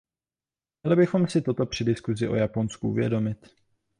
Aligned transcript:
Měli 0.83 0.95
bychom 0.95 1.27
si 1.27 1.41
toto 1.41 1.65
při 1.65 1.83
diskusi 1.83 2.27
o 2.27 2.35
Japonsku 2.35 2.89
uvědomit. 2.89 3.55